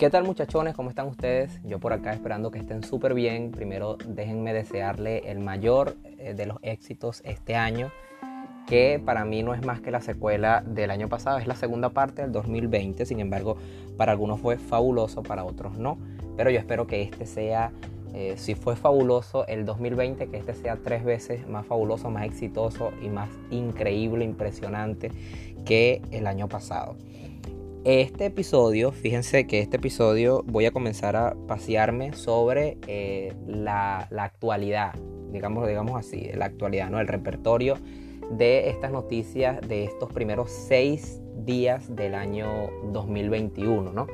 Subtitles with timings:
[0.00, 0.74] ¿Qué tal muchachones?
[0.74, 1.60] ¿Cómo están ustedes?
[1.62, 3.50] Yo por acá esperando que estén súper bien.
[3.50, 7.90] Primero déjenme desearle el mayor eh, de los éxitos este año,
[8.66, 11.90] que para mí no es más que la secuela del año pasado, es la segunda
[11.90, 13.58] parte del 2020, sin embargo
[13.98, 15.98] para algunos fue fabuloso, para otros no,
[16.34, 17.70] pero yo espero que este sea,
[18.14, 22.90] eh, si fue fabuloso el 2020, que este sea tres veces más fabuloso, más exitoso
[23.02, 25.12] y más increíble, impresionante
[25.66, 26.96] que el año pasado.
[27.84, 34.92] Este episodio, fíjense que este episodio voy a comenzar a pasearme sobre eh, la, actualidad,
[35.32, 37.00] digamos, digamos así, la actualidad, ¿no?
[37.00, 37.78] El repertorio
[38.32, 44.08] de estas noticias de estos primeros seis días del año 2021, ¿no?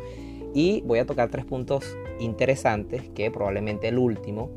[0.54, 4.48] Y voy a tocar tres puntos interesantes que probablemente el último,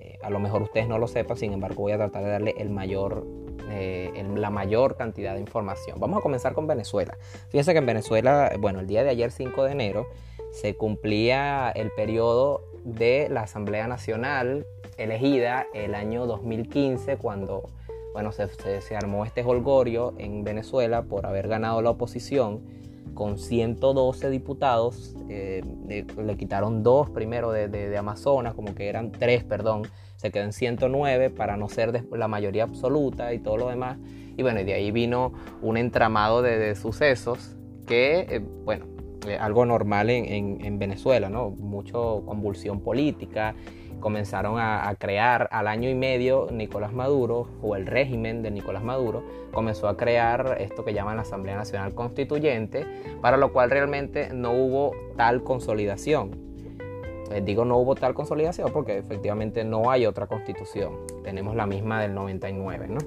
[0.00, 2.54] eh, a lo mejor ustedes no lo sepan, sin embargo voy a tratar de darle
[2.56, 5.98] el mayor eh, la mayor cantidad de información.
[6.00, 7.16] Vamos a comenzar con Venezuela.
[7.50, 10.06] Fíjense que en Venezuela, bueno, el día de ayer 5 de enero
[10.52, 14.66] se cumplía el periodo de la Asamblea Nacional
[14.96, 17.68] elegida el año 2015 cuando
[18.12, 18.48] bueno, se,
[18.80, 22.62] se, armó este holgorio en Venezuela por haber ganado la oposición
[23.14, 29.44] con 112 diputados, eh, le, quitaron dos primero de, de, Amazonas, como que eran tres,
[29.44, 29.82] perdón,
[30.16, 33.98] se quedó en 109 para no ser la mayoría absoluta y todo lo demás.
[34.36, 38.86] Y bueno, y de ahí vino un entramado de, sucesos que, eh, bueno,
[39.28, 41.50] eh, algo normal en, en, Venezuela, ¿no?
[41.50, 43.54] Mucho convulsión política.
[44.04, 49.22] Comenzaron a, crear al año y medio Nicolás Maduro, o el régimen de Nicolás Maduro,
[49.50, 52.84] comenzó a crear esto que llaman la Asamblea Nacional Constituyente,
[53.22, 56.32] para lo cual realmente no hubo tal consolidación.
[57.32, 60.98] Eh, digo no hubo tal consolidación porque efectivamente no hay otra constitución.
[61.22, 62.98] Tenemos la misma del 99, ¿no?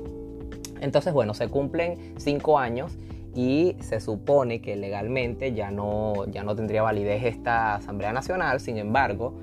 [0.81, 2.97] Entonces, bueno, se cumplen cinco años
[3.35, 8.59] y se supone que legalmente ya no, ya no tendría validez esta Asamblea Nacional.
[8.59, 9.35] Sin embargo,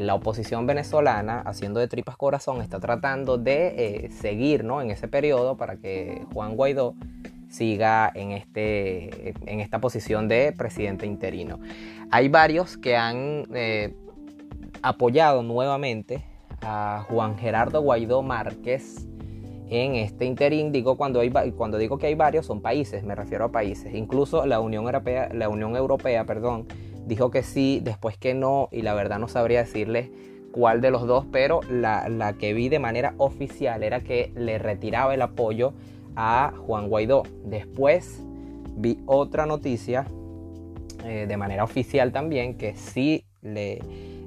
[0.00, 4.80] la oposición venezolana, haciendo de tripas corazón, está tratando de eh, seguir ¿no?
[4.80, 6.94] en ese periodo para que Juan Guaidó
[7.48, 11.60] siga en, este, en esta posición de presidente interino.
[12.10, 13.94] Hay varios que han eh,
[14.80, 16.24] apoyado nuevamente
[16.62, 19.06] a Juan Gerardo Guaidó Márquez
[19.68, 20.72] en este interín.
[20.72, 23.94] Digo, cuando, hay, cuando digo que hay varios, son países, me refiero a países.
[23.94, 26.66] Incluso la Unión Europea, la Unión Europea perdón,
[27.06, 30.10] dijo que sí, después que no, y la verdad no sabría decirles
[30.52, 34.58] cuál de los dos, pero la, la que vi de manera oficial era que le
[34.58, 35.72] retiraba el apoyo
[36.16, 37.24] a Juan Guaidó.
[37.44, 38.22] Después
[38.76, 40.06] vi otra noticia
[41.04, 43.80] eh, de manera oficial también que sí le,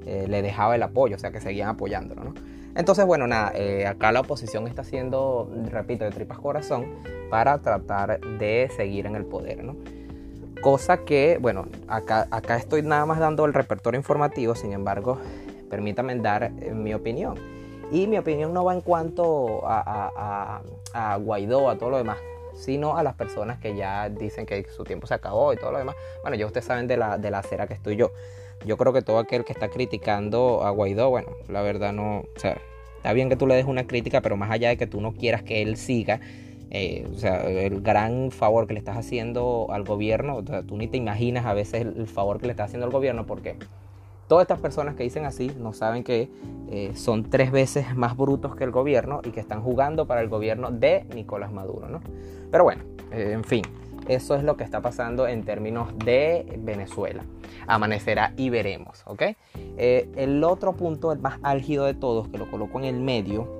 [0.06, 2.24] eh, le, dejaba el apoyo, o sea que seguían apoyándolo.
[2.24, 2.34] ¿no?
[2.74, 6.86] Entonces, bueno, nada, eh, acá la oposición está haciendo, repito, de tripas corazón
[7.30, 9.64] para tratar de seguir en el poder.
[9.64, 9.76] ¿no?
[10.66, 15.16] Cosa que, bueno, acá, acá estoy nada más dando el repertorio informativo, sin embargo,
[15.70, 17.38] permítame dar mi opinión.
[17.92, 20.60] Y mi opinión no va en cuanto a,
[20.92, 22.18] a, Guaidó, a todo lo demás,
[22.52, 25.78] sino a las personas que ya dicen que su tiempo se acabó y todo lo
[25.78, 25.94] demás.
[26.22, 28.10] Bueno, ya ustedes saben de la, de la acera que estoy yo.
[28.64, 32.38] Yo creo que todo aquel que está criticando a Guaidó, bueno, la verdad no, o
[32.40, 32.58] sea,
[32.96, 35.12] está bien que tú le des una crítica, pero más allá de que tú no
[35.12, 36.18] quieras que él siga,
[36.70, 40.76] eh, o sea, el gran favor que le estás haciendo al gobierno, o sea, tú
[40.76, 43.56] ni te imaginas a veces el, favor que le estás haciendo al gobierno porque
[44.28, 46.28] Todas estas personas que dicen así no saben que
[46.68, 50.28] eh, son tres veces más brutos que el gobierno y que están jugando para el
[50.28, 52.00] gobierno de Nicolás Maduro, ¿no?
[52.50, 52.82] Pero bueno,
[53.12, 53.62] eh, en fin,
[54.08, 57.22] eso es lo que está pasando en términos de Venezuela.
[57.68, 59.22] Amanecerá y veremos, ¿ok?
[59.76, 63.55] El otro punto, el más álgido de todos, que lo coloco en el medio,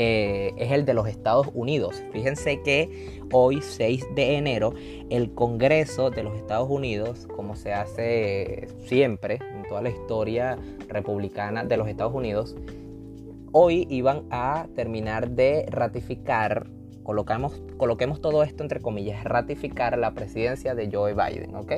[0.00, 2.04] eh, es el de los Estados Unidos.
[2.12, 4.72] Fíjense que hoy, 6 de enero,
[5.10, 10.56] el Congreso de los Estados Unidos, como se hace siempre en toda la historia
[10.86, 12.54] republicana de los Estados Unidos,
[13.50, 16.70] hoy iban a terminar de ratificar,
[17.02, 21.72] coloquemos todo esto entre comillas, ratificar la presidencia de Joe Biden, ¿ok?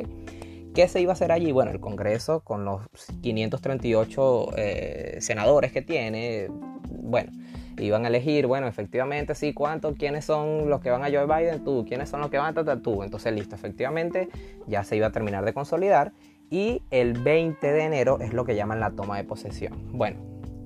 [0.75, 1.53] ¿Qué se iba a hacer allí?
[1.53, 2.83] Bueno, el Congreso con los
[3.23, 6.49] 538 eh, senadores que tiene,
[6.89, 7.33] bueno,
[7.79, 9.97] iban a elegir, bueno, efectivamente, sí, ¿cuántos?
[9.97, 11.65] ¿Quiénes son los que van a Joe Biden?
[11.65, 13.03] Tú, ¿quiénes son los que van a tú?
[13.03, 14.29] Entonces, listo, efectivamente,
[14.67, 16.13] ya se iba a terminar de consolidar
[16.51, 19.91] y el 20 de enero es lo que llaman la toma de posesión.
[19.93, 20.21] Bueno,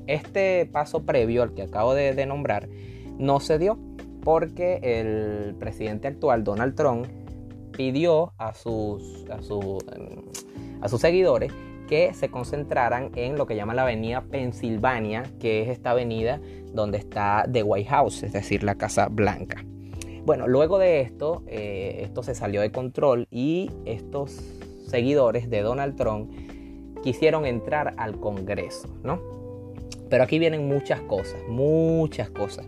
[0.06, 2.68] este paso previo al que acabo de, nombrar
[3.18, 3.78] no se dio
[4.22, 7.06] porque el presidente actual, Donald Trump,
[7.76, 9.38] pidió a sus, a,
[10.80, 11.52] a sus seguidores
[11.88, 16.40] que se concentraran en lo que llaman la avenida Pensilvania, que es esta avenida
[16.72, 19.64] donde está The White House, es decir, la Casa Blanca.
[20.24, 24.40] Bueno, luego de esto, eh, esto se salió de control y estos
[24.86, 26.32] seguidores de Donald Trump
[27.02, 29.20] quisieron entrar al Congreso, ¿no?
[30.08, 32.66] Pero aquí vienen muchas cosas, muchas cosas.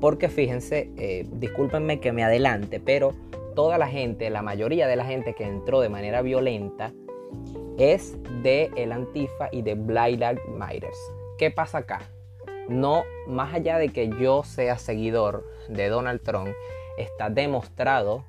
[0.00, 3.14] Porque fíjense, eh, discúlpenme que me adelante, pero
[3.54, 6.92] toda la gente, la mayoría de la gente que entró de manera violenta
[7.78, 10.90] es de el Antifa y de Black Lives Matter.
[11.38, 12.02] ¿Qué pasa acá?
[12.68, 16.50] No, más allá de que yo sea seguidor de Donald Trump,
[16.98, 18.24] está demostrado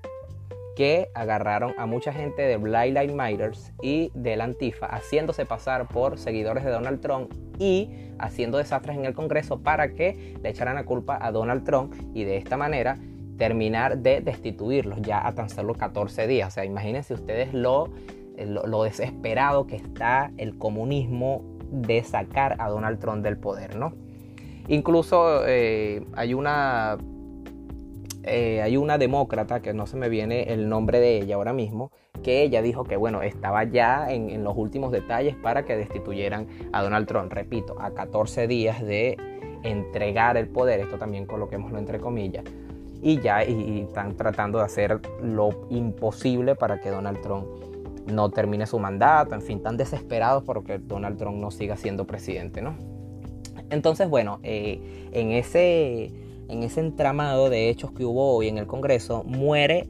[0.75, 3.51] que agarraron a mucha gente de Black Lives Matter
[3.81, 7.89] y del Antifa haciéndose pasar por seguidores de Donald Trump y
[8.19, 12.23] haciendo desastres en el Congreso para que le echaran la culpa a Donald Trump y
[12.23, 12.97] de esta manera
[13.41, 16.49] terminar de destituirlos ya a tan solo 14 días.
[16.49, 17.89] O sea, imagínense ustedes lo,
[18.37, 21.41] lo, desesperado que está el comunismo
[21.71, 23.93] de sacar a Donald Trump del poder, ¿no?
[24.67, 26.99] Incluso eh, hay una
[28.21, 31.89] eh, hay una demócrata, que no se me viene el nombre de ella ahora mismo,
[32.21, 36.83] que ella dijo que bueno, estaba ya en, los últimos detalles para que destituyeran a
[36.83, 37.33] Donald Trump.
[37.33, 39.17] Repito, a 14 días de
[39.63, 42.43] entregar el poder, esto también coloquémoslo entre comillas,
[43.01, 47.45] y ya y, están tratando de hacer lo imposible para que Donald Trump
[48.07, 52.61] no termine su mandato, en fin, están desesperados porque Donald Trump no siga siendo presidente,
[52.61, 52.75] ¿no?
[53.69, 56.11] Entonces, bueno, eh, en ese
[56.51, 59.87] en ese entramado de hechos que hubo hoy en el Congreso, muere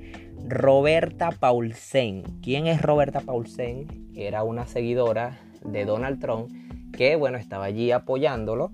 [0.48, 2.22] Roberta Paulsen.
[2.44, 4.12] ¿Quién es Roberta Paulsen?
[4.16, 6.52] Era una seguidora de Donald Trump
[6.94, 8.72] que, bueno, estaba allí apoyándolo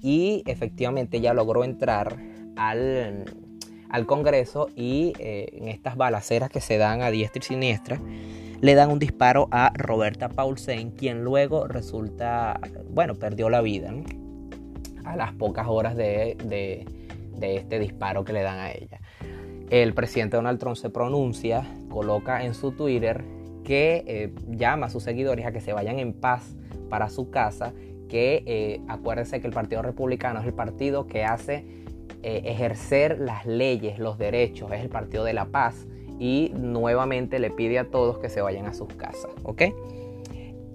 [0.00, 2.18] y efectivamente ya logró entrar
[2.56, 3.24] al,
[3.92, 8.00] al Congreso y eh, en estas balaceras que se dan a diestra y siniestra,
[8.60, 12.58] le dan un disparo a Roberta Paulsen, quien luego resulta,
[12.90, 13.92] bueno, perdió la vida
[15.04, 16.36] a las pocas horas de
[17.38, 19.00] de este disparo que le dan a ella.
[19.70, 23.24] El presidente Donald Trump se pronuncia, coloca en su Twitter
[23.64, 26.56] que eh, llama a sus seguidores a que se vayan en paz
[26.88, 27.72] para su casa,
[28.08, 31.81] que eh, acuérdense que el Partido Republicano es el partido que hace
[32.22, 35.86] eh, ejercer las leyes, los derechos, es el partido de la paz
[36.18, 39.62] y nuevamente le pide a todos que se vayan a sus casas, ¿ok?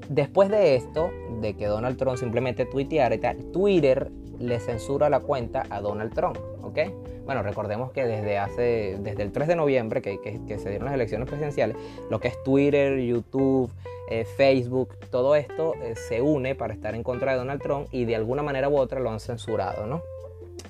[0.09, 1.09] Después de esto,
[1.41, 3.17] de que Donald Trump simplemente tuiteara
[3.53, 4.09] Twitter
[4.39, 6.79] le censura la cuenta a Donald Trump, ¿ok?
[7.25, 10.17] Bueno, recordemos que desde hace, desde el 3 de noviembre que,
[10.57, 11.75] se dieron las elecciones presidenciales,
[12.09, 13.69] lo que es Twitter, YouTube,
[14.09, 18.05] eh, Facebook, todo esto eh, se une para estar en contra de Donald Trump y
[18.05, 20.01] de alguna manera u otra lo han censurado, ¿no?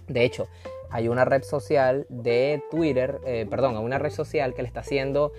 [0.07, 0.47] De hecho,
[0.89, 5.31] hay una red social de Twitter, eh, perdón, una red social que le está haciendo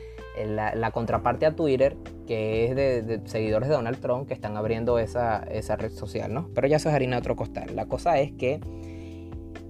[0.47, 5.41] la, contraparte a Twitter, que es de, seguidores de Donald Trump que están abriendo esa,
[5.41, 6.49] red social, ¿no?
[6.55, 7.75] Pero ya eso es harina de otro costal.
[7.75, 8.61] La cosa es que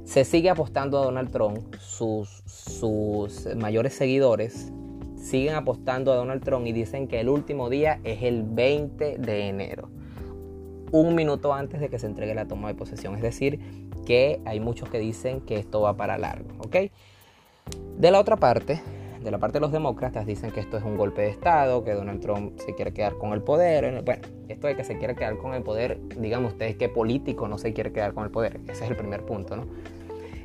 [0.05, 4.73] se sigue apostando a Donald Trump, sus, sus mayores seguidores
[5.19, 9.49] siguen apostando a Donald Trump y dicen que el último día es el 20 de
[9.49, 9.91] enero,
[10.91, 13.15] un minuto antes de que se entregue la toma de posesión.
[13.17, 13.61] Es decir,
[14.09, 16.77] que hay muchos que dicen que esto va para largo, ¿ok?
[17.99, 18.81] De la otra parte,
[19.23, 21.93] de la parte de los demócratas dicen que esto es un golpe de Estado, que
[21.93, 24.03] Donald Trump se quiere quedar con el poder.
[24.03, 27.59] Bueno, esto de que se quiere quedar con el poder, digamos ustedes que político no
[27.59, 28.59] se quiere quedar con el poder.
[28.67, 29.67] Ese es el primer punto, ¿no?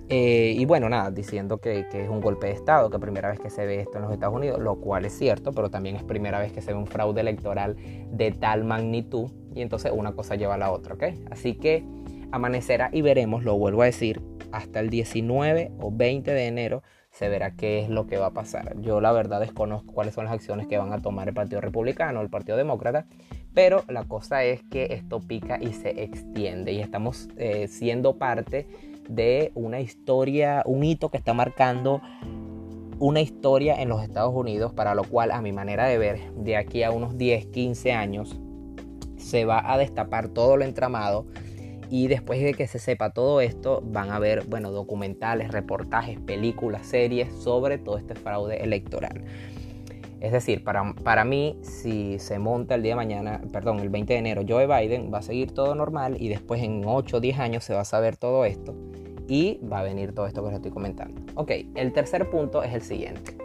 [0.09, 3.39] Eh, y bueno, nada, diciendo que, que, es un golpe de Estado, que primera vez
[3.39, 6.03] que se ve esto en los Estados Unidos, lo cual es cierto, pero también es
[6.03, 7.77] primera vez que se ve un fraude electoral
[8.11, 9.31] de tal magnitud.
[9.55, 11.03] Y entonces una cosa lleva a la otra, ¿ok?
[11.31, 11.85] Así que
[12.33, 14.19] amanecerá y veremos, lo vuelvo a decir,
[14.51, 18.33] hasta el 19 o 20 de enero se verá qué es lo que va a
[18.33, 18.75] pasar.
[18.81, 22.21] Yo la verdad desconozco cuáles son las acciones que van a tomar el Partido Republicano,
[22.21, 23.05] el Partido Demócrata,
[23.53, 28.67] pero la cosa es que esto pica y se extiende y estamos eh, siendo parte
[29.07, 32.01] de una historia, un hito que está marcando
[32.97, 36.57] una historia en los Estados Unidos, para lo cual a mi manera de ver, de
[36.57, 38.39] aquí a unos 10, 15 años,
[39.17, 41.27] se va a destapar todo lo entramado
[41.93, 46.87] y después de que se sepa todo esto, van a ver, bueno, documentales, reportajes, películas,
[46.87, 49.21] series sobre todo este fraude electoral.
[50.19, 54.11] Es decir, para, para mí, si se monta el día de mañana, perdón, el 20
[54.11, 57.37] de enero, Joe Biden va a seguir todo normal y después en 8 o 10
[57.37, 58.73] años se va a saber todo esto
[59.27, 61.21] y va a venir todo esto que les estoy comentando.
[61.35, 63.37] Ok, el tercer punto es el siguiente,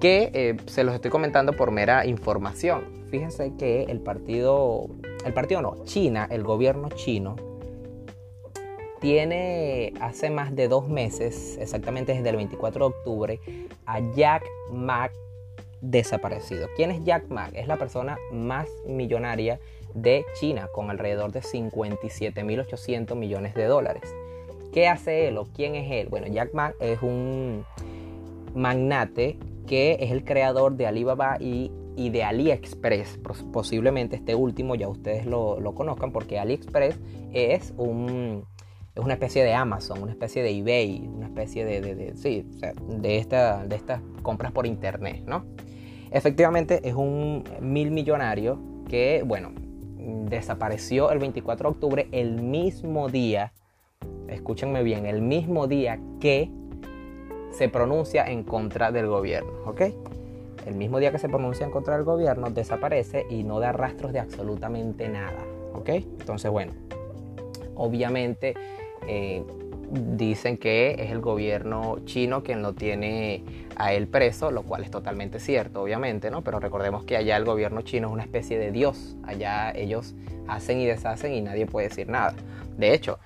[0.00, 2.84] que eh, se los estoy comentando por mera información.
[3.10, 4.90] Fíjense que el partido
[5.24, 7.36] el partido no, China, el gobierno chino,
[9.00, 13.40] tiene hace más de dos meses, exactamente desde el 24 de octubre,
[13.86, 15.10] a Jack Ma
[15.80, 16.68] desaparecido.
[16.76, 17.48] ¿Quién es Jack Ma?
[17.52, 19.60] Es la persona más millonaria
[19.94, 24.02] de China, con alrededor de 57.800 millones de dólares.
[24.72, 26.08] ¿Qué hace él o quién es él?
[26.08, 27.64] Bueno, Jack Ma es un
[28.54, 33.18] magnate que es el creador de Alibaba y y de AliExpress.
[33.52, 36.96] Posiblemente este último ya ustedes lo, conozcan porque AliExpress
[37.32, 38.44] es, un,
[38.94, 42.46] es una especie de Amazon, una especie de eBay, una especie de, de, sí,
[42.88, 45.44] de, esta, de estas compras por internet, ¿no?
[46.12, 49.50] Efectivamente es un mil millonario que, bueno,
[50.30, 53.52] desapareció el 24 de octubre, el mismo día,
[54.28, 56.48] escúchenme bien, el mismo día que
[57.50, 59.82] se pronuncia en contra del gobierno, ¿ok?
[60.68, 64.12] El mismo día que se pronuncia en contra del gobierno, desaparece y no da rastros
[64.12, 65.88] de absolutamente nada, ¿ok?
[65.88, 66.72] Entonces, bueno,
[67.74, 68.52] obviamente
[69.06, 69.42] eh,
[69.90, 73.42] dicen que es el gobierno chino quien lo tiene
[73.76, 76.44] a él preso, lo cual es totalmente cierto, obviamente, ¿no?
[76.44, 80.14] Pero recordemos que allá el gobierno chino es una especie de dios, allá ellos
[80.48, 82.34] hacen y deshacen y nadie puede decir nada.
[82.76, 83.18] De hecho,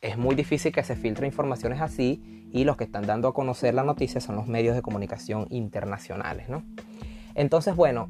[0.00, 3.74] es muy difícil que se filtren informaciones así y los que están dando a conocer
[3.74, 6.62] la noticia son los medios de comunicación internacionales, ¿no?
[7.34, 8.08] Entonces, bueno,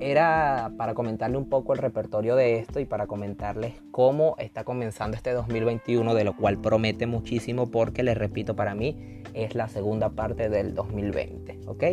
[0.00, 5.16] era para comentarle un poco el repertorio de esto y para comentarles cómo está comenzando
[5.16, 10.10] este 2021, de lo cual promete muchísimo porque, les repito, para mí es la segunda
[10.10, 11.84] parte del 2020, ¿ok?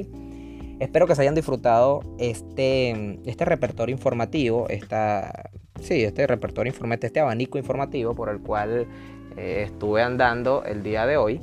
[0.80, 5.50] Espero que se hayan disfrutado este, este repertorio informativo, esta,
[5.82, 8.88] sí, este repertorio informativo, este abanico informativo por el cual
[9.36, 11.42] eh, estuve andando el día de hoy.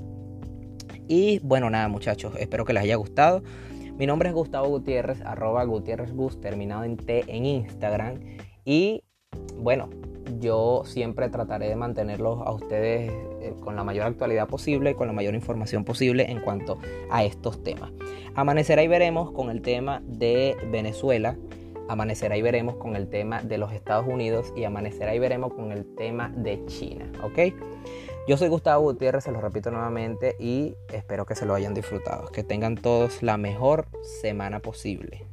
[1.08, 3.42] Y bueno, nada muchachos, espero que les haya gustado.
[3.98, 8.18] Mi nombre es Gustavo Gutiérrez, arroba Gutiérrez terminado en T en Instagram.
[8.64, 9.04] Y
[9.56, 9.88] bueno,
[10.40, 15.12] yo siempre trataré de mantenerlos a ustedes eh, con la mayor actualidad posible con la
[15.12, 16.78] mayor información posible en cuanto
[17.10, 17.92] a estos temas.
[18.34, 21.36] Amanecerá y veremos con el tema de Venezuela,
[21.88, 25.70] amanecerá y veremos con el tema de los Estados Unidos y amanecerá y veremos con
[25.70, 27.54] el tema de China, ¿ok?
[28.26, 32.28] Yo soy Gustavo Gutiérrez, se lo repito nuevamente y espero que se lo hayan disfrutado.
[32.28, 35.26] Que tengan todos la mejor semana posible.